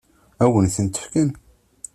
[0.43, 1.29] Ad wen-tent-fken?